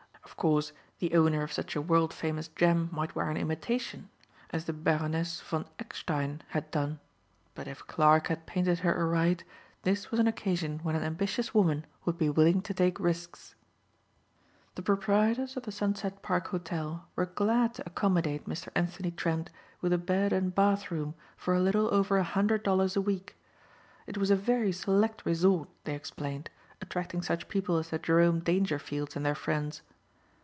Of 0.23 0.37
course 0.37 0.71
the 0.97 1.13
owner 1.13 1.43
of 1.43 1.51
such 1.53 1.75
a 1.75 1.81
world 1.83 2.11
famous 2.15 2.47
gem 2.47 2.89
might 2.91 3.13
wear 3.13 3.29
an 3.29 3.37
imitation 3.37 4.09
as 4.49 4.65
the 4.65 4.73
Baroness 4.73 5.39
von 5.39 5.65
Eckstein 5.77 6.41
had 6.49 6.71
done. 6.71 6.99
But 7.53 7.67
if 7.67 7.85
Clarke 7.85 8.27
had 8.27 8.47
painted 8.47 8.79
her 8.79 8.95
aright 8.97 9.43
this 9.83 10.09
was 10.09 10.19
an 10.19 10.25
occasion 10.27 10.79
when 10.81 10.95
an 10.95 11.03
ambitious 11.03 11.53
woman 11.53 11.85
would 12.05 12.17
be 12.17 12.27
willing 12.29 12.63
to 12.63 12.73
take 12.73 12.99
risks. 12.99 13.53
The 14.73 14.81
proprietors 14.81 15.57
of 15.57 15.63
the 15.63 15.71
Sunset 15.71 16.23
Park 16.23 16.47
Hotel 16.47 17.05
were 17.15 17.27
glad 17.27 17.75
to 17.75 17.83
accommodate 17.85 18.49
Mr. 18.49 18.69
Anthony 18.73 19.11
Trent 19.11 19.51
with 19.79 19.93
a 19.93 19.99
bed 19.99 20.33
and 20.33 20.55
bathroom 20.55 21.13
for 21.37 21.53
a 21.53 21.61
little 21.61 21.93
over 21.93 22.17
a 22.17 22.23
hundred 22.23 22.63
dollars 22.63 22.95
a 22.95 23.01
week. 23.01 23.35
It 24.07 24.17
was 24.17 24.31
a 24.31 24.35
very 24.35 24.71
select 24.71 25.23
resort, 25.23 25.69
they 25.83 25.93
explained, 25.93 26.49
attracting 26.81 27.21
such 27.21 27.47
people 27.47 27.77
as 27.77 27.89
the 27.91 27.99
Jerome 27.99 28.41
Dangerfields 28.41 29.15
and 29.15 29.23
their 29.23 29.35
friends. 29.35 29.83